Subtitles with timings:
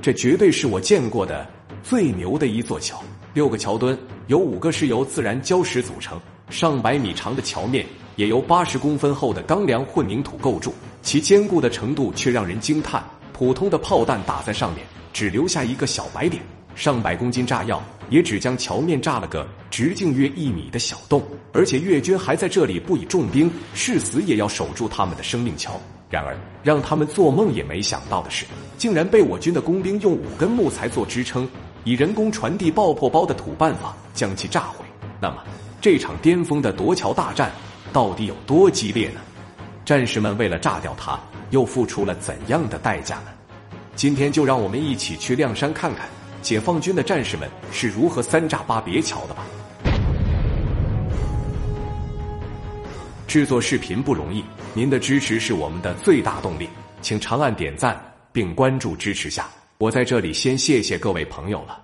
[0.00, 1.46] 这绝对是我见过的
[1.82, 3.02] 最牛的一座桥。
[3.34, 7.84] 六个桥墩有五个是由自然礁石组成，上百米长的桥面
[8.16, 10.72] 也由八十公分厚的钢梁混凝土构筑，
[11.02, 13.04] 其坚固的程度却让人惊叹。
[13.32, 16.42] 普通的炮弹打在上面，只留下一个小白点。
[16.74, 21.22] 上百公斤炸药也只将桥面炸了个直径约一米的小洞，
[21.52, 25.80] 而且越军还在这里布以重兵，誓死也要守住他们的生命桥。
[26.10, 28.46] 然而，让他们做梦也没想到的是，
[28.78, 31.46] 竟然被我军的工兵用五根木材做支撑，
[31.84, 34.84] 以人工传递爆破包的土办法将其炸毁。
[35.20, 35.36] 那么，
[35.80, 37.52] 这场巅峰的夺桥大战
[37.92, 39.20] 到底有多激烈呢？
[39.84, 43.26] 战士们为了炸掉它，又付出了怎样的代价呢？
[43.94, 46.08] 今天就让我们一起去亮山看看。
[46.40, 49.44] 解放军的战士们是如何三炸八别桥的吧？
[53.28, 54.42] 制作视频不容易，
[54.72, 56.66] 您的支持是我们的最大动力，
[57.02, 57.94] 请长按点赞
[58.32, 59.46] 并关注支持下。
[59.76, 61.78] 我在这里先谢谢各位朋友了。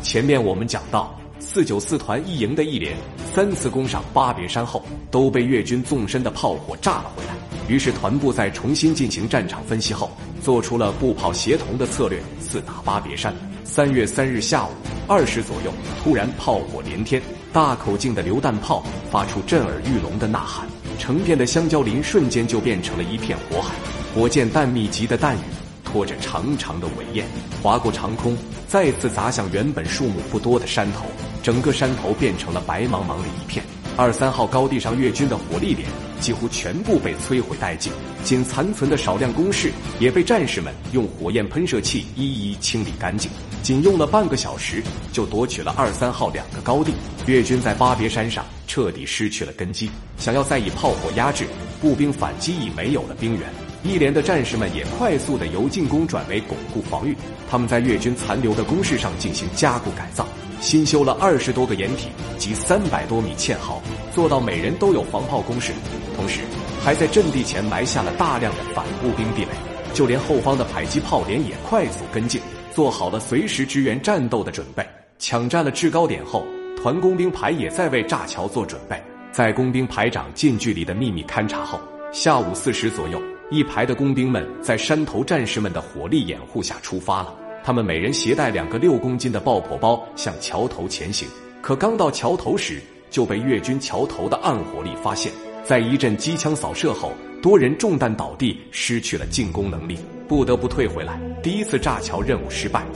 [0.00, 2.96] 前面我们讲到，四九四团一营的一连
[3.34, 7.34] 三次攻上巴别山后，都被越军纵深的炮火炸了回来。
[7.68, 10.10] 于是团部在重新进行战场分析后，
[10.40, 13.36] 做出了步炮协同的策略，四打巴别山。
[13.62, 14.70] 三月三日下午
[15.06, 15.70] 二时左右，
[16.02, 17.20] 突然炮火连天，
[17.52, 20.66] 大口径的榴弹炮发出震耳欲聋的呐喊，
[20.98, 23.74] 成片的香蕉林瞬间就变成了一片火海。
[24.14, 25.40] 火箭弹密集的弹雨
[25.84, 27.26] 拖着长长的尾焰
[27.62, 31.06] 划过长空，再次砸向原本树木不多的山头，
[31.42, 33.64] 整个山头变成了白茫茫的一片。
[33.96, 35.88] 二三号高地上越军的火力点
[36.20, 43.30] 几乎全部被摧毁殆尽，仅残存的少量工事也被战士们用火焰喷射器一一清理干净。
[43.60, 44.82] 仅用了半个小时，
[45.12, 46.92] 就夺取了二三号两个高地。
[47.26, 51.46] 越军在巴别山上彻底失去了根基，想要再以炮火压制，
[51.80, 53.48] 步兵反击已没有了兵源。
[53.82, 57.16] 一连的战士们也快速的由进攻转为巩固防御。
[57.48, 60.28] 他们在越军残留的工事上进行加固改造。
[60.60, 63.80] 新修了二十多个掩体及三百多米堑壕，
[64.12, 65.72] 做到每人都有防炮工事。
[66.16, 66.40] 同时，
[66.84, 69.50] 还在阵地前埋下了大量的反步兵地雷，
[69.94, 72.40] 就连后方的迫击炮连也快速跟进，
[72.74, 74.84] 做好了随时支援战斗的准备。
[75.20, 76.44] 抢占了制高点后，
[76.78, 78.96] 团工兵排也在为炸桥做准备。
[79.32, 81.80] 在工兵排长近距离的秘密勘察后，
[82.12, 87.34] 下午四时左右，一排的工兵们在山头战士们的火力掩护下出发了。
[87.64, 91.28] 他们每人携带两个六公斤的爆破包向桥头前行，
[91.60, 95.32] 可刚到桥头时就被越军桥头的暗火力发现，
[95.64, 97.12] 在一阵机枪扫射后，
[97.42, 101.20] 多人中弹倒地，失去了进攻能力，不得不退回来。
[101.42, 102.86] 第一次炸桥任务失败，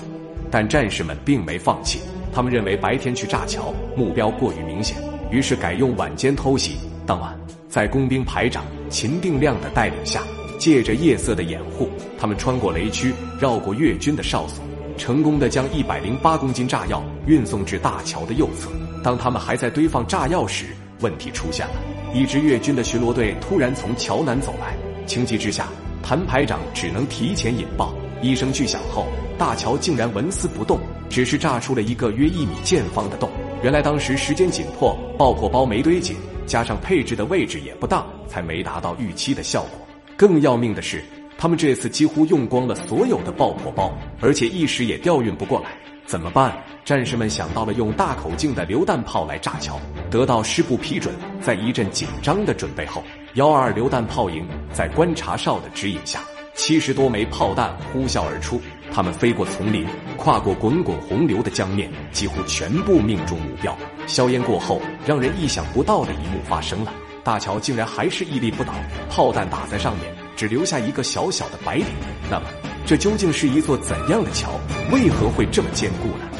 [0.52, 2.00] 但战士们并没放弃，
[2.32, 4.96] 他们认为白天去炸桥目标过于明显，
[5.30, 6.76] 于是改用晚间偷袭。
[7.06, 7.38] 当晚，
[7.68, 10.22] 在工兵排长秦定亮的带领下。
[10.58, 14.62] 借着夜色的掩护，他们穿过雷区，绕过越军的哨所，
[14.96, 18.70] 成功的将一百零八公斤炸药运送至大桥的右侧。
[19.02, 20.66] 当他们还在堆放炸药时，
[21.00, 21.72] 问题出现了。
[22.14, 25.66] 一支越军的巡逻队突然从桥南走来，情急之下，
[26.00, 27.92] 谭排长只能提前引爆。
[28.22, 29.06] 一声巨响后，
[29.36, 30.78] 大桥竟然纹丝不动，
[31.10, 33.28] 只是炸出了一个约一米见方的洞。
[33.62, 36.16] 原来当时时间紧迫，爆破包没堆紧，
[36.46, 39.70] 加上配置的位置也不当，才没达到预期的效果。
[40.16, 41.02] 更要命的是，
[41.36, 45.70] 他们这次几乎用光了所有的爆破包，而且一时也调运不过来，
[46.06, 46.56] 怎么办？
[46.84, 49.80] 战士们想到了用大口径的榴弹炮来炸桥。
[50.10, 53.02] 得到师部批准，在一阵紧张的准备后，
[53.34, 56.20] 幺二二榴弹炮营在观察哨的指引下，
[56.64, 58.62] 七十多枚炮弹呼啸而出，
[58.92, 59.84] 他们飞过丛林，
[60.16, 63.76] 跨过滚滚洪流的江面，几乎全部命中目标。
[64.06, 66.94] 硝烟过后，让人意想不到的一幕发生了。
[67.24, 68.72] 大桥竟然还是屹立不倒，
[69.10, 71.88] 炮弹打在上面，只留下一个小小的白点。
[72.30, 72.46] 那么，
[72.86, 74.52] 这究竟是一座怎样的桥？
[74.92, 76.30] 为何会这么坚固呢？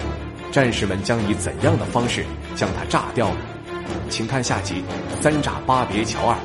[0.53, 2.25] 战士们将以怎样的方式
[2.55, 3.41] 将它炸掉呢？
[4.09, 4.85] 请看下集
[5.21, 6.37] 《三炸巴别桥二》。